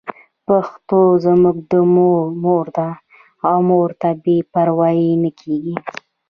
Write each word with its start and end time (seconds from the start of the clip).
پښتو 0.47 0.99
زموږ 1.23 2.27
مور 2.43 2.65
ده 2.77 2.89
او 3.49 3.57
مور 3.69 3.89
ته 4.01 4.09
بې 4.23 4.37
پروايي 4.53 5.11
نه 5.23 5.31
کېږي. 5.39 5.75